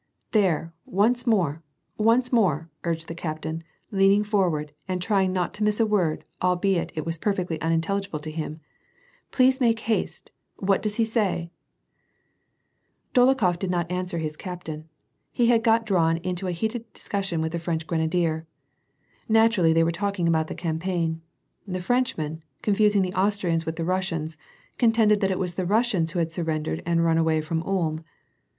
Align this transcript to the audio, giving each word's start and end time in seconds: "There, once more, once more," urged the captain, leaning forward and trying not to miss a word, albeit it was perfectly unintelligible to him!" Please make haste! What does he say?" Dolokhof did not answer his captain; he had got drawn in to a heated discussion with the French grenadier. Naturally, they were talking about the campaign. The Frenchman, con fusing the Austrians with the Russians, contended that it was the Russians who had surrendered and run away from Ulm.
"There, 0.41 0.73
once 0.83 1.27
more, 1.27 1.61
once 1.95 2.33
more," 2.33 2.71
urged 2.83 3.07
the 3.07 3.13
captain, 3.13 3.63
leaning 3.91 4.23
forward 4.23 4.71
and 4.87 4.99
trying 4.99 5.31
not 5.31 5.53
to 5.53 5.63
miss 5.63 5.79
a 5.79 5.85
word, 5.85 6.25
albeit 6.41 6.91
it 6.95 7.05
was 7.05 7.19
perfectly 7.19 7.61
unintelligible 7.61 8.17
to 8.21 8.31
him!" 8.31 8.61
Please 9.31 9.61
make 9.61 9.81
haste! 9.81 10.31
What 10.57 10.81
does 10.81 10.95
he 10.95 11.05
say?" 11.05 11.51
Dolokhof 13.13 13.59
did 13.59 13.69
not 13.69 13.91
answer 13.91 14.17
his 14.17 14.35
captain; 14.35 14.89
he 15.31 15.49
had 15.49 15.63
got 15.63 15.85
drawn 15.85 16.17
in 16.17 16.35
to 16.37 16.47
a 16.47 16.51
heated 16.51 16.91
discussion 16.93 17.39
with 17.39 17.51
the 17.51 17.59
French 17.59 17.85
grenadier. 17.85 18.47
Naturally, 19.29 19.71
they 19.71 19.83
were 19.83 19.91
talking 19.91 20.27
about 20.27 20.47
the 20.47 20.55
campaign. 20.55 21.21
The 21.67 21.79
Frenchman, 21.79 22.41
con 22.63 22.73
fusing 22.73 23.03
the 23.03 23.13
Austrians 23.13 23.67
with 23.67 23.75
the 23.75 23.85
Russians, 23.85 24.35
contended 24.79 25.21
that 25.21 25.29
it 25.29 25.37
was 25.37 25.53
the 25.53 25.65
Russians 25.67 26.09
who 26.09 26.17
had 26.17 26.31
surrendered 26.31 26.81
and 26.87 27.05
run 27.05 27.19
away 27.19 27.39
from 27.39 27.61
Ulm. 27.61 28.03